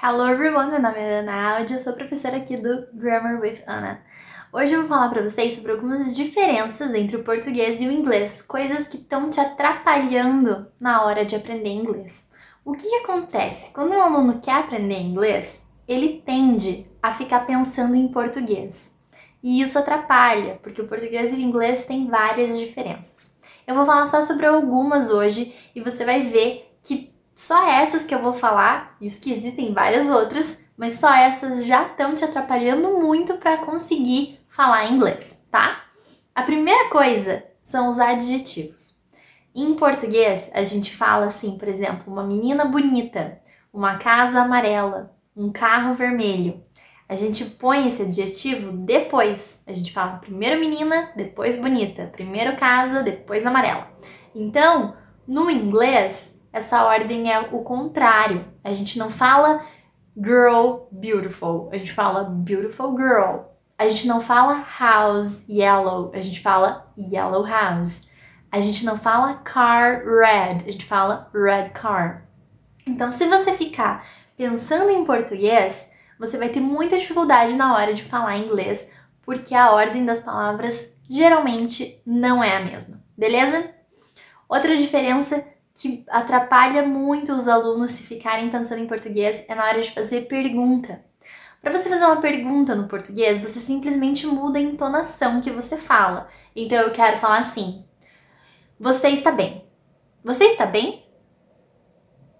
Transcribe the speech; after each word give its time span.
Hello 0.00 0.28
everyone, 0.28 0.70
meu 0.70 0.80
nome 0.80 0.96
é 0.96 1.18
Ana 1.18 1.56
Aldi, 1.56 1.74
eu 1.74 1.80
sou 1.80 1.92
professora 1.92 2.36
aqui 2.36 2.56
do 2.56 2.86
Grammar 2.94 3.40
with 3.40 3.58
Ana. 3.66 4.00
Hoje 4.52 4.72
eu 4.72 4.82
vou 4.82 4.88
falar 4.88 5.08
para 5.08 5.28
vocês 5.28 5.56
sobre 5.56 5.72
algumas 5.72 6.14
diferenças 6.14 6.94
entre 6.94 7.16
o 7.16 7.24
português 7.24 7.80
e 7.80 7.88
o 7.88 7.90
inglês, 7.90 8.40
coisas 8.40 8.86
que 8.86 8.96
estão 8.96 9.28
te 9.28 9.40
atrapalhando 9.40 10.68
na 10.78 11.04
hora 11.04 11.24
de 11.24 11.34
aprender 11.34 11.70
inglês. 11.70 12.30
O 12.64 12.74
que, 12.74 12.88
que 12.88 12.94
acontece? 12.98 13.72
Quando 13.72 13.90
um 13.90 14.00
aluno 14.00 14.40
quer 14.40 14.60
aprender 14.60 15.00
inglês, 15.00 15.68
ele 15.88 16.22
tende 16.24 16.86
a 17.02 17.12
ficar 17.12 17.40
pensando 17.40 17.96
em 17.96 18.06
português. 18.06 18.96
E 19.42 19.60
isso 19.60 19.80
atrapalha, 19.80 20.60
porque 20.62 20.80
o 20.80 20.86
português 20.86 21.32
e 21.32 21.36
o 21.36 21.40
inglês 21.40 21.86
têm 21.86 22.06
várias 22.06 22.56
diferenças. 22.56 23.36
Eu 23.66 23.74
vou 23.74 23.84
falar 23.84 24.06
só 24.06 24.22
sobre 24.22 24.46
algumas 24.46 25.10
hoje 25.10 25.52
e 25.74 25.80
você 25.80 26.04
vai 26.04 26.22
ver 26.22 26.67
só 27.48 27.66
essas 27.66 28.04
que 28.04 28.14
eu 28.14 28.20
vou 28.20 28.34
falar, 28.34 28.94
isso 29.00 29.22
que 29.22 29.32
existem 29.32 29.72
várias 29.72 30.06
outras, 30.06 30.58
mas 30.76 31.00
só 31.00 31.10
essas 31.14 31.64
já 31.64 31.84
estão 31.86 32.14
te 32.14 32.22
atrapalhando 32.22 33.00
muito 33.00 33.38
para 33.38 33.56
conseguir 33.56 34.38
falar 34.50 34.92
inglês, 34.92 35.48
tá? 35.50 35.82
A 36.34 36.42
primeira 36.42 36.90
coisa 36.90 37.42
são 37.62 37.88
os 37.88 37.98
adjetivos. 37.98 39.02
Em 39.54 39.74
português, 39.76 40.50
a 40.52 40.62
gente 40.62 40.94
fala 40.94 41.24
assim, 41.24 41.56
por 41.56 41.68
exemplo, 41.68 42.12
uma 42.12 42.22
menina 42.22 42.66
bonita, 42.66 43.40
uma 43.72 43.96
casa 43.96 44.42
amarela, 44.42 45.16
um 45.34 45.50
carro 45.50 45.94
vermelho. 45.94 46.62
A 47.08 47.14
gente 47.14 47.46
põe 47.46 47.88
esse 47.88 48.02
adjetivo 48.02 48.72
depois. 48.72 49.64
A 49.66 49.72
gente 49.72 49.90
fala 49.90 50.18
primeiro 50.18 50.60
menina, 50.60 51.12
depois 51.16 51.58
bonita, 51.58 52.10
primeiro 52.12 52.58
casa, 52.58 53.02
depois 53.02 53.46
amarela. 53.46 53.90
Então, 54.34 54.94
no 55.26 55.50
inglês, 55.50 56.37
essa 56.58 56.84
ordem 56.84 57.32
é 57.32 57.40
o 57.40 57.62
contrário. 57.62 58.44
A 58.62 58.72
gente 58.72 58.98
não 58.98 59.10
fala 59.10 59.64
girl 60.16 60.88
beautiful, 60.90 61.70
a 61.72 61.78
gente 61.78 61.92
fala 61.92 62.24
beautiful 62.24 62.96
girl. 62.96 63.42
A 63.78 63.88
gente 63.88 64.08
não 64.08 64.20
fala 64.20 64.66
house 64.78 65.48
yellow, 65.48 66.10
a 66.12 66.20
gente 66.20 66.40
fala 66.40 66.92
yellow 66.98 67.46
house. 67.46 68.10
A 68.50 68.60
gente 68.60 68.84
não 68.84 68.98
fala 68.98 69.34
car 69.34 70.02
red, 70.04 70.64
a 70.66 70.72
gente 70.72 70.84
fala 70.84 71.30
red 71.32 71.70
car. 71.70 72.26
Então, 72.86 73.12
se 73.12 73.26
você 73.26 73.52
ficar 73.52 74.04
pensando 74.36 74.90
em 74.90 75.04
português, 75.04 75.92
você 76.18 76.38
vai 76.38 76.48
ter 76.48 76.60
muita 76.60 76.98
dificuldade 76.98 77.52
na 77.52 77.74
hora 77.74 77.94
de 77.94 78.02
falar 78.02 78.38
inglês, 78.38 78.90
porque 79.22 79.54
a 79.54 79.70
ordem 79.70 80.04
das 80.04 80.22
palavras 80.22 80.96
geralmente 81.08 82.02
não 82.04 82.42
é 82.42 82.56
a 82.56 82.64
mesma, 82.64 83.00
beleza? 83.16 83.70
Outra 84.48 84.76
diferença 84.76 85.44
que 85.78 86.04
atrapalha 86.08 86.82
muito 86.82 87.32
os 87.32 87.46
alunos 87.46 87.92
se 87.92 88.02
ficarem 88.02 88.50
pensando 88.50 88.82
em 88.82 88.86
português 88.86 89.44
é 89.48 89.54
na 89.54 89.64
hora 89.64 89.80
de 89.80 89.92
fazer 89.92 90.22
pergunta. 90.22 91.04
Para 91.62 91.72
você 91.72 91.88
fazer 91.88 92.04
uma 92.04 92.20
pergunta 92.20 92.74
no 92.74 92.88
português, 92.88 93.38
você 93.38 93.60
simplesmente 93.60 94.26
muda 94.26 94.58
a 94.58 94.62
entonação 94.62 95.40
que 95.40 95.50
você 95.50 95.76
fala. 95.76 96.28
Então 96.54 96.78
eu 96.78 96.92
quero 96.92 97.18
falar 97.18 97.38
assim: 97.38 97.84
Você 98.78 99.08
está 99.08 99.30
bem? 99.30 99.64
Você 100.24 100.44
está 100.44 100.66
bem? 100.66 101.06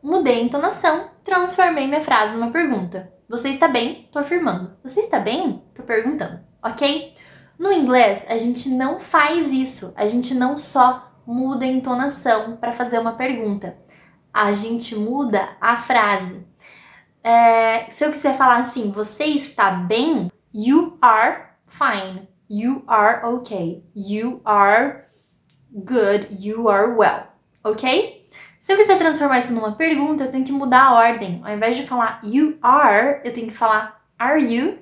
Mudei 0.02 0.40
a 0.40 0.44
entonação, 0.44 1.10
transformei 1.24 1.86
minha 1.86 2.04
frase 2.04 2.34
numa 2.34 2.50
pergunta. 2.50 3.12
Você 3.28 3.50
está 3.50 3.68
bem? 3.68 4.08
Tô 4.10 4.18
afirmando. 4.18 4.76
Você 4.82 5.00
está 5.00 5.20
bem? 5.20 5.62
Tô 5.74 5.82
perguntando, 5.82 6.40
ok? 6.62 7.14
No 7.58 7.72
inglês, 7.72 8.24
a 8.28 8.38
gente 8.38 8.68
não 8.70 8.98
faz 8.98 9.52
isso. 9.52 9.92
A 9.96 10.06
gente 10.06 10.34
não 10.34 10.56
só 10.56 11.07
muda 11.28 11.66
a 11.66 11.68
entonação 11.68 12.56
para 12.56 12.72
fazer 12.72 12.98
uma 12.98 13.12
pergunta. 13.12 13.76
A 14.32 14.54
gente 14.54 14.94
muda 14.96 15.56
a 15.60 15.76
frase. 15.76 16.48
É, 17.22 17.90
se 17.90 18.02
eu 18.02 18.10
quiser 18.10 18.34
falar 18.38 18.60
assim, 18.60 18.90
você 18.90 19.24
está 19.24 19.70
bem? 19.70 20.32
You 20.54 20.96
are 21.02 21.48
fine. 21.66 22.26
You 22.48 22.82
are 22.86 23.26
okay. 23.26 23.84
You 23.94 24.40
are 24.42 25.04
good. 25.70 26.28
You 26.30 26.70
are 26.70 26.92
well. 26.92 27.24
Ok? 27.62 28.26
Se 28.58 28.72
eu 28.72 28.78
quiser 28.78 28.98
transformar 28.98 29.40
isso 29.40 29.52
numa 29.52 29.72
pergunta, 29.72 30.24
eu 30.24 30.30
tenho 30.30 30.44
que 30.44 30.52
mudar 30.52 30.84
a 30.84 30.94
ordem. 30.94 31.42
Ao 31.44 31.52
invés 31.52 31.76
de 31.76 31.86
falar 31.86 32.22
you 32.24 32.56
are, 32.62 33.20
eu 33.22 33.34
tenho 33.34 33.48
que 33.48 33.54
falar 33.54 34.02
are 34.18 34.42
you? 34.42 34.78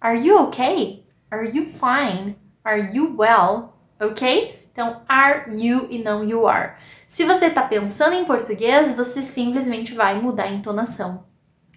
Are 0.00 0.18
you 0.18 0.38
okay? 0.42 1.04
Are 1.30 1.48
you 1.48 1.66
fine? 1.66 2.36
Are 2.64 2.90
you 2.92 3.14
well? 3.16 3.74
Ok? 4.00 4.53
Então, 4.74 5.02
are 5.08 5.44
you 5.56 5.86
e 5.88 6.02
não 6.02 6.24
you 6.24 6.48
are. 6.48 6.74
Se 7.06 7.24
você 7.24 7.46
está 7.46 7.62
pensando 7.62 8.14
em 8.14 8.24
português, 8.24 8.96
você 8.96 9.22
simplesmente 9.22 9.94
vai 9.94 10.20
mudar 10.20 10.44
a 10.44 10.52
entonação. 10.52 11.26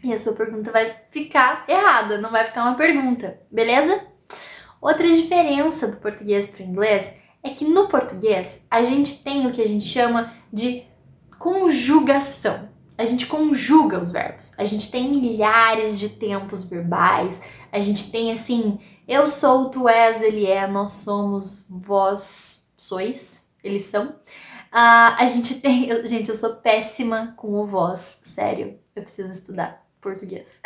E 0.04 0.12
a 0.12 0.20
sua 0.20 0.34
pergunta 0.34 0.72
vai 0.72 0.96
ficar 1.12 1.64
errada, 1.68 2.20
não 2.20 2.32
vai 2.32 2.46
ficar 2.46 2.64
uma 2.64 2.74
pergunta, 2.74 3.40
beleza? 3.52 4.02
Outra 4.82 5.08
diferença 5.08 5.88
do 5.88 5.98
português 5.98 6.50
para 6.50 6.64
o 6.64 6.68
inglês 6.68 7.14
é 7.44 7.52
que 7.52 7.66
no 7.66 7.88
português 7.88 8.66
a 8.70 8.84
gente 8.84 9.24
tem 9.24 9.46
o 9.46 9.52
que 9.52 9.62
a 9.62 9.68
gente 9.68 9.86
chama 9.86 10.34
de 10.52 10.84
conjugação. 11.38 12.70
A 12.98 13.06
gente 13.06 13.28
conjuga 13.28 14.02
os 14.02 14.12
verbos. 14.12 14.58
A 14.58 14.66
gente 14.66 14.90
tem 14.90 15.12
milhares 15.12 16.00
de 16.00 16.10
tempos 16.10 16.68
verbais. 16.68 17.44
A 17.72 17.80
gente 17.80 18.10
tem 18.10 18.32
assim, 18.32 18.80
eu 19.08 19.30
sou, 19.30 19.70
tu 19.70 19.88
és, 19.88 20.24
ele 20.24 20.48
é, 20.48 20.66
nós 20.66 20.94
somos, 20.94 21.68
vós 21.70 22.57
sois, 22.78 23.50
eles 23.64 23.86
são. 23.86 24.08
Uh, 24.08 25.18
a 25.18 25.28
gente 25.28 25.56
tem. 25.56 25.88
Eu, 25.90 26.06
gente, 26.08 26.30
eu 26.30 26.36
sou 26.36 26.56
péssima 26.58 27.34
com 27.36 27.54
o 27.54 27.66
voz, 27.66 28.22
sério. 28.24 28.80
Eu 28.96 29.04
preciso 29.04 29.32
estudar 29.32 29.86
português. 30.00 30.60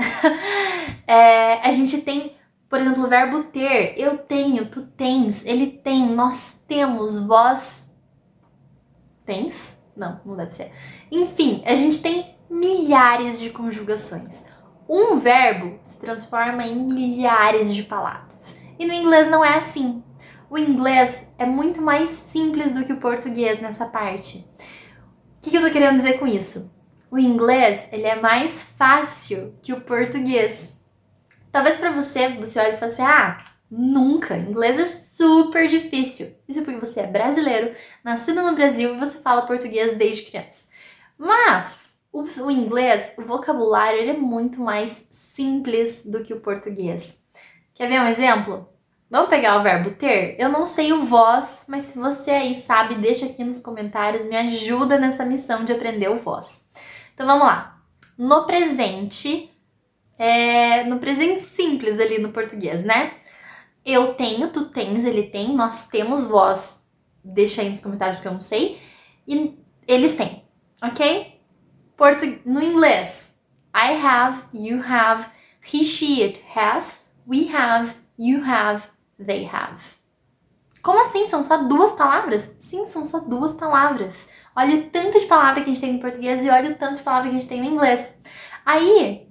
é, 1.08 1.54
a 1.68 1.72
gente 1.72 2.02
tem, 2.02 2.36
por 2.70 2.80
exemplo, 2.80 3.04
o 3.04 3.08
verbo 3.08 3.46
ter. 3.46 3.98
Eu 3.98 4.18
tenho, 4.18 4.70
tu 4.70 4.86
tens, 4.86 5.46
ele 5.46 5.68
tem, 5.68 6.08
nós 6.08 6.62
temos, 6.68 7.18
vós 7.26 7.96
tens? 9.26 9.80
Não, 9.96 10.20
não 10.26 10.36
deve 10.36 10.52
ser. 10.52 10.72
Enfim, 11.12 11.64
a 11.66 11.76
gente 11.76 12.02
tem 12.02 12.36
milhares 12.50 13.40
de 13.40 13.50
conjugações. 13.50 14.46
Um 14.88 15.20
verbo 15.20 15.80
se 15.86 16.00
transforma 16.00 16.66
em 16.66 16.76
milhares 16.76 17.74
de 17.74 17.84
palavras. 17.84 18.56
E 18.78 18.86
no 18.86 18.94
inglês 18.94 19.30
não 19.30 19.44
é 19.44 19.58
assim. 19.58 20.04
O 20.52 20.58
inglês 20.58 21.32
é 21.40 21.46
muito 21.46 21.82
mais 21.82 22.10
simples 22.10 22.74
do 22.74 22.84
que 22.84 22.92
o 22.92 23.00
português 23.00 23.62
nessa 23.62 23.86
parte. 23.86 24.40
O 25.38 25.42
que, 25.42 25.50
que 25.50 25.56
eu 25.56 25.62
tô 25.62 25.72
querendo 25.72 25.96
dizer 25.96 26.20
com 26.20 26.28
isso? 26.28 26.76
O 27.10 27.18
inglês 27.18 27.88
ele 27.90 28.06
é 28.06 28.20
mais 28.20 28.62
fácil 28.62 29.56
que 29.64 29.72
o 29.72 29.80
português. 29.80 30.78
Talvez 31.54 31.78
para 31.78 31.92
você, 31.92 32.28
você 32.36 32.60
olhe 32.60 32.74
e 32.74 32.78
fale 32.78 32.92
assim, 32.92 33.02
ah, 33.02 33.42
nunca, 33.72 34.36
inglês 34.36 34.78
é 34.78 34.84
super 34.84 35.70
difícil. 35.70 36.36
Isso 36.50 36.66
porque 36.66 36.86
você 36.86 37.00
é 37.00 37.08
brasileiro, 37.08 37.74
nascido 38.04 38.42
no 38.42 38.54
Brasil 38.54 38.94
e 38.94 39.00
você 39.00 39.20
fala 39.20 39.48
português 39.48 39.98
desde 39.98 40.24
criança. 40.24 40.68
Mas 41.18 41.98
o, 42.12 42.24
o 42.24 42.52
inglês, 42.52 43.14
o 43.18 43.22
vocabulário, 43.22 44.02
ele 44.02 44.12
é 44.12 44.18
muito 44.18 44.60
mais 44.60 45.08
simples 45.12 46.04
do 46.04 46.26
que 46.26 46.34
o 46.34 46.42
português. 46.42 47.24
Quer 47.74 47.88
ver 47.88 48.02
um 48.02 48.08
exemplo? 48.10 48.68
Vamos 49.12 49.30
pegar 49.30 49.60
o 49.60 49.64
verbo 49.64 49.92
ter? 49.92 50.38
Eu 50.40 50.48
não 50.48 50.66
sei 50.66 50.94
o 50.94 51.04
vós, 51.04 51.66
mas 51.68 51.84
se 51.84 52.00
você 52.00 52.32
aí 52.32 52.56
sabe, 52.56 52.96
deixa 52.96 53.26
aqui 53.26 53.44
nos 53.44 53.62
comentários, 53.62 54.24
me 54.24 54.38
ajuda 54.38 54.98
nessa 54.98 55.26
missão 55.26 55.66
de 55.66 55.74
aprender 55.74 56.10
o 56.10 56.18
vós. 56.18 56.72
Então 57.14 57.28
vamos 57.28 57.46
lá. 57.46 57.78
No 58.18 58.46
presente, 58.46 59.52
é, 60.18 60.86
no 60.86 60.98
presente 60.98 61.42
simples 61.42 62.00
ali 62.00 62.20
no 62.20 62.32
português, 62.32 62.86
né? 62.86 63.16
Eu 63.86 64.14
tenho, 64.14 64.50
tu 64.50 64.70
tens, 64.70 65.04
ele 65.04 65.24
tem, 65.24 65.54
nós 65.54 65.90
temos 65.90 66.28
vós. 66.28 66.90
Deixa 67.22 67.62
aí 67.62 67.70
nos 67.70 67.82
comentários 67.82 68.16
porque 68.16 68.30
eu 68.30 68.34
não 68.34 68.42
sei. 68.42 68.82
E 69.28 69.60
eles 69.86 70.16
têm, 70.16 70.46
ok? 70.82 71.38
Portu 71.98 72.40
no 72.46 72.64
inglês, 72.64 73.38
I 73.76 73.94
have, 73.94 74.44
you 74.54 74.82
have, 74.82 75.26
he, 75.62 75.84
she, 75.84 76.24
it 76.24 76.42
has, 76.56 77.12
we 77.28 77.54
have, 77.54 77.94
you 78.18 78.42
have, 78.46 78.84
they 79.26 79.46
have. 79.46 79.82
Como 80.82 81.02
assim? 81.02 81.28
São 81.28 81.44
só 81.44 81.58
duas 81.58 81.94
palavras? 81.94 82.56
Sim, 82.60 82.86
são 82.86 83.06
só 83.06 83.20
duas 83.20 83.54
palavras. 83.54 84.28
Olha 84.56 84.78
o 84.78 84.90
tanto 84.90 85.20
de 85.20 85.26
palavra 85.26 85.64
que 85.64 85.70
a 85.70 85.74
gente 85.74 85.82
tem 85.82 85.94
no 85.94 86.00
português 86.00 86.44
e 86.44 86.50
olha 86.50 86.72
o 86.72 86.76
tanto 86.76 86.98
de 86.98 87.04
palavra 87.04 87.30
que 87.30 87.36
a 87.36 87.40
gente 87.40 87.50
tem 87.50 87.62
no 87.62 87.68
inglês. 87.68 88.20
Aí, 88.66 89.28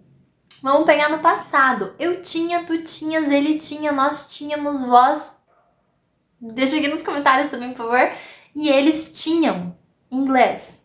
vamos 0.62 0.87
pegar 0.87 1.08
no 1.08 1.19
passado. 1.19 1.94
Eu 1.98 2.22
tinha, 2.22 2.64
tu 2.64 2.82
tinhas, 2.82 3.31
ele 3.31 3.58
tinha, 3.58 3.92
nós 3.92 4.34
tínhamos, 4.34 4.84
vós. 4.84 5.38
Deixa 6.40 6.76
aqui 6.76 6.88
nos 6.88 7.02
comentários 7.02 7.50
também, 7.50 7.70
por 7.70 7.88
favor. 7.88 8.12
E 8.54 8.69
eles 8.69 9.12
tinham. 9.12 9.76
Inglês. 10.10 10.81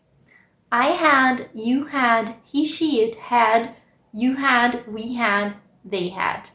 I 0.70 0.92
had, 0.92 1.48
you 1.54 1.86
had, 1.86 2.34
he, 2.52 2.66
she, 2.66 3.00
it 3.00 3.16
had, 3.30 3.70
you 4.12 4.36
had, 4.36 4.84
we 4.88 5.16
had, 5.16 5.54
they 5.88 6.10
had. 6.10 6.50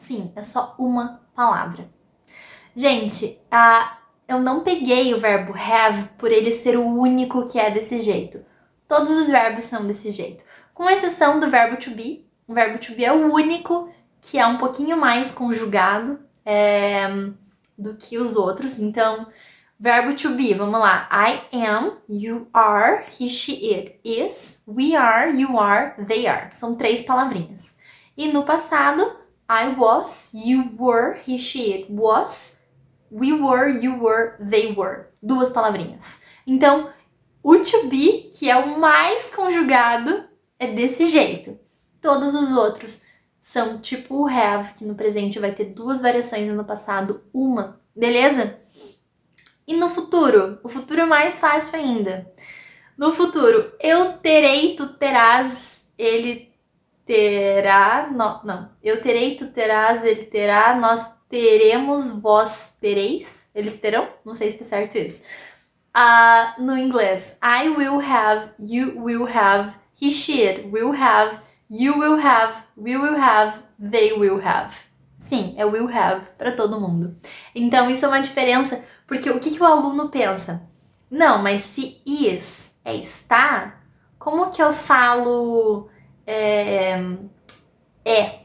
Sim, 0.00 0.32
é 0.34 0.42
só 0.42 0.74
uma 0.78 1.20
palavra. 1.34 1.86
Gente, 2.74 3.38
a, 3.50 3.98
eu 4.26 4.40
não 4.40 4.60
peguei 4.60 5.12
o 5.12 5.20
verbo 5.20 5.52
have 5.52 6.08
por 6.16 6.32
ele 6.32 6.52
ser 6.52 6.78
o 6.78 6.86
único 6.86 7.46
que 7.46 7.58
é 7.58 7.70
desse 7.70 7.98
jeito. 8.00 8.42
Todos 8.88 9.10
os 9.10 9.28
verbos 9.28 9.66
são 9.66 9.86
desse 9.86 10.10
jeito, 10.10 10.42
com 10.72 10.88
exceção 10.88 11.38
do 11.38 11.50
verbo 11.50 11.76
to 11.76 11.90
be, 11.90 12.26
o 12.48 12.54
verbo 12.54 12.78
to 12.78 12.94
be 12.94 13.04
é 13.04 13.12
o 13.12 13.30
único 13.30 13.92
que 14.22 14.38
é 14.38 14.46
um 14.46 14.56
pouquinho 14.56 14.96
mais 14.96 15.32
conjugado 15.32 16.18
é, 16.46 17.06
do 17.76 17.94
que 17.98 18.16
os 18.16 18.36
outros. 18.36 18.80
Então, 18.80 19.26
verbo 19.78 20.14
to 20.14 20.30
be, 20.30 20.54
vamos 20.54 20.80
lá. 20.80 21.10
I 21.12 21.42
am, 21.62 21.98
you 22.08 22.48
are, 22.54 23.04
he, 23.20 23.28
she, 23.28 23.74
it 23.74 24.00
is, 24.02 24.64
we 24.66 24.96
are, 24.96 25.30
you 25.30 25.58
are, 25.58 25.94
they 26.06 26.26
are. 26.26 26.48
São 26.52 26.74
três 26.74 27.02
palavrinhas. 27.02 27.78
E 28.16 28.32
no 28.32 28.44
passado, 28.44 29.19
I 29.50 29.74
was, 29.76 30.32
you 30.32 30.76
were, 30.78 31.18
he, 31.26 31.36
she, 31.36 31.72
it 31.72 31.90
was, 31.90 32.60
we 33.10 33.32
were, 33.32 33.68
you 33.68 33.98
were, 33.98 34.36
they 34.38 34.72
were. 34.72 35.08
Duas 35.20 35.50
palavrinhas. 35.50 36.22
Então, 36.46 36.92
o 37.42 37.58
to 37.58 37.88
be, 37.88 38.30
que 38.32 38.48
é 38.48 38.56
o 38.56 38.78
mais 38.78 39.34
conjugado, 39.34 40.22
é 40.56 40.68
desse 40.68 41.10
jeito. 41.10 41.58
Todos 42.00 42.32
os 42.32 42.56
outros 42.56 43.04
são 43.40 43.80
tipo 43.80 44.22
o 44.22 44.28
have, 44.28 44.74
que 44.74 44.84
no 44.84 44.94
presente 44.94 45.40
vai 45.40 45.50
ter 45.50 45.64
duas 45.64 46.00
variações 46.00 46.46
e 46.46 46.52
no 46.52 46.64
passado 46.64 47.20
uma, 47.34 47.80
beleza? 47.96 48.56
E 49.66 49.74
no 49.74 49.90
futuro? 49.90 50.60
O 50.62 50.68
futuro 50.68 51.00
é 51.00 51.06
mais 51.06 51.40
fácil 51.40 51.76
ainda. 51.76 52.32
No 52.96 53.12
futuro, 53.12 53.72
eu 53.80 54.12
terei, 54.18 54.76
tu 54.76 54.86
terás, 54.90 55.88
ele 55.98 56.49
terá, 57.04 58.08
no, 58.10 58.40
não, 58.44 58.70
eu 58.82 59.02
terei, 59.02 59.36
tu 59.36 59.48
terás, 59.48 60.04
ele 60.04 60.24
terá, 60.26 60.74
nós 60.76 61.04
teremos, 61.28 62.20
vós 62.20 62.76
tereis, 62.80 63.50
eles 63.54 63.80
terão, 63.80 64.08
não 64.24 64.34
sei 64.34 64.50
se 64.50 64.58
tá 64.58 64.64
certo 64.64 64.96
isso. 64.96 65.24
Uh, 65.96 66.62
no 66.62 66.76
inglês, 66.76 67.38
I 67.42 67.68
will 67.68 68.00
have, 68.00 68.52
you 68.58 69.02
will 69.02 69.26
have, 69.26 69.74
he, 70.00 70.12
she, 70.12 70.42
it 70.42 70.68
will 70.68 70.92
have, 70.92 71.40
You 71.72 71.96
will 71.96 72.18
have, 72.18 72.64
we 72.76 72.96
will 72.96 73.16
have, 73.16 73.62
they 73.78 74.12
will 74.12 74.40
have. 74.44 74.74
Sim, 75.20 75.54
é 75.56 75.64
will 75.64 75.86
have 75.86 76.26
para 76.36 76.50
todo 76.50 76.80
mundo. 76.80 77.14
Então, 77.54 77.88
isso 77.88 78.04
é 78.06 78.08
uma 78.08 78.20
diferença, 78.20 78.84
porque 79.06 79.30
o 79.30 79.38
que, 79.38 79.52
que 79.52 79.62
o 79.62 79.64
aluno 79.64 80.08
pensa? 80.08 80.68
Não, 81.08 81.40
mas 81.40 81.62
se 81.62 82.02
is 82.04 82.76
é 82.84 82.96
está, 82.96 83.76
como 84.18 84.50
que 84.50 84.60
eu 84.60 84.72
falo 84.72 85.88
é, 86.30 87.16
é? 88.04 88.40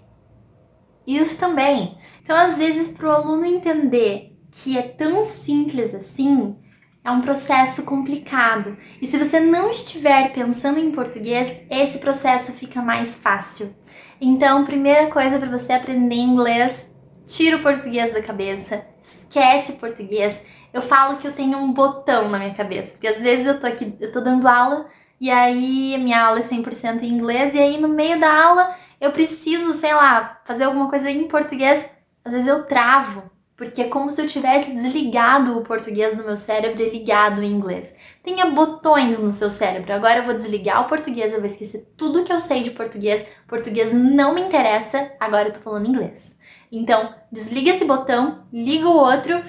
Isso 1.05 1.39
também. 1.39 1.97
Então, 2.23 2.35
às 2.35 2.57
vezes, 2.57 2.91
para 2.91 3.07
o 3.07 3.11
aluno 3.11 3.45
entender 3.45 4.35
que 4.51 4.77
é 4.77 4.81
tão 4.81 5.23
simples 5.23 5.93
assim, 5.93 6.55
é 7.03 7.11
um 7.11 7.21
processo 7.21 7.83
complicado. 7.83 8.75
E 8.99 9.05
se 9.05 9.17
você 9.17 9.39
não 9.39 9.69
estiver 9.69 10.33
pensando 10.33 10.79
em 10.79 10.91
português, 10.91 11.61
esse 11.69 11.99
processo 11.99 12.53
fica 12.53 12.81
mais 12.81 13.13
fácil. 13.13 13.75
Então, 14.19 14.65
primeira 14.65 15.07
coisa 15.11 15.37
para 15.37 15.49
você 15.49 15.73
aprender 15.73 16.15
inglês, 16.15 16.91
tira 17.27 17.57
o 17.57 17.61
português 17.61 18.11
da 18.11 18.23
cabeça, 18.23 18.83
esquece 19.03 19.73
o 19.73 19.75
português. 19.75 20.43
Eu 20.73 20.81
falo 20.81 21.17
que 21.17 21.27
eu 21.27 21.33
tenho 21.33 21.59
um 21.59 21.71
botão 21.71 22.29
na 22.29 22.39
minha 22.39 22.53
cabeça, 22.55 22.93
porque 22.93 23.07
às 23.07 23.21
vezes 23.21 23.45
eu 23.45 23.59
tô 23.59 23.67
aqui, 23.67 23.93
eu 23.99 24.11
tô 24.11 24.21
dando 24.21 24.47
aula 24.47 24.87
e 25.19 25.29
aí 25.29 25.97
minha 25.97 26.23
aula 26.25 26.39
é 26.39 26.41
100% 26.41 27.03
em 27.03 27.09
inglês 27.09 27.53
e 27.55 27.59
aí 27.59 27.79
no 27.79 27.87
meio 27.87 28.19
da 28.19 28.31
aula 28.31 28.75
eu 28.99 29.11
preciso, 29.11 29.73
sei 29.73 29.93
lá, 29.93 30.41
fazer 30.45 30.63
alguma 30.63 30.89
coisa 30.89 31.09
em 31.09 31.27
português, 31.27 31.89
às 32.23 32.33
vezes 32.33 32.47
eu 32.47 32.63
travo 32.63 33.35
porque 33.55 33.83
é 33.83 33.87
como 33.87 34.11
se 34.11 34.21
eu 34.21 34.27
tivesse 34.27 34.73
desligado 34.73 35.57
o 35.57 35.63
português 35.63 36.15
do 36.15 36.25
meu 36.25 36.35
cérebro 36.35 36.81
e 36.81 36.89
ligado 36.89 37.39
o 37.39 37.43
inglês. 37.43 37.95
Tenha 38.21 38.47
botões 38.47 39.17
no 39.17 39.31
seu 39.31 39.49
cérebro. 39.49 39.93
Agora 39.93 40.17
eu 40.17 40.23
vou 40.23 40.33
desligar 40.33 40.83
o 40.83 40.89
português, 40.89 41.31
eu 41.31 41.39
vou 41.39 41.49
esquecer 41.49 41.93
tudo 41.95 42.25
que 42.25 42.33
eu 42.33 42.39
sei 42.41 42.63
de 42.63 42.71
português. 42.71 43.25
Português 43.47 43.93
não 43.93 44.35
me 44.35 44.41
interessa, 44.41 45.11
agora 45.19 45.47
eu 45.47 45.53
tô 45.53 45.61
falando 45.61 45.87
inglês. 45.87 46.35
Então, 46.69 47.15
desliga 47.31 47.69
esse 47.69 47.85
botão, 47.85 48.43
liga 48.51 48.89
o 48.89 48.97
outro 48.97 49.41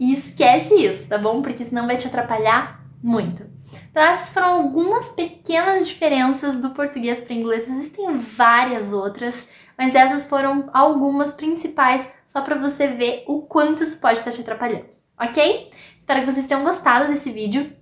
e 0.00 0.12
esquece 0.12 0.74
isso, 0.74 1.08
tá 1.08 1.16
bom? 1.16 1.40
Porque 1.40 1.62
senão 1.62 1.86
vai 1.86 1.96
te 1.96 2.08
atrapalhar 2.08 2.84
muito. 3.00 3.53
Então, 3.90 4.02
essas 4.02 4.30
foram 4.30 4.48
algumas 4.48 5.10
pequenas 5.10 5.86
diferenças 5.86 6.56
do 6.56 6.70
português 6.70 7.20
para 7.20 7.34
inglês. 7.34 7.68
Existem 7.68 8.18
várias 8.18 8.92
outras 8.92 9.48
mas 9.76 9.94
essas 9.94 10.26
foram 10.26 10.68
algumas 10.72 11.32
principais 11.32 12.08
só 12.26 12.40
para 12.40 12.56
você 12.56 12.88
ver 12.88 13.24
o 13.26 13.42
quanto 13.42 13.82
isso 13.82 14.00
pode 14.00 14.18
estar 14.18 14.30
te 14.30 14.40
atrapalhando, 14.40 14.86
ok? 15.20 15.70
Espero 15.98 16.20
que 16.20 16.32
vocês 16.32 16.46
tenham 16.46 16.64
gostado 16.64 17.08
desse 17.08 17.30
vídeo. 17.30 17.72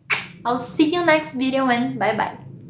I'll 0.46 0.58
see 0.58 0.94
you 0.94 1.04
next 1.04 1.36
video 1.36 1.64
and 1.66 1.96
bye 1.96 2.16
bye! 2.16 2.51